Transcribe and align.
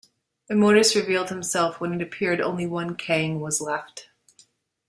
Immortus 0.51 0.95
revealed 0.95 1.29
himself 1.29 1.79
when 1.79 1.93
it 1.93 2.01
appeared 2.01 2.41
only 2.41 2.65
one 2.65 2.95
Kang 2.95 3.39
was 3.39 3.61
left. 3.61 4.09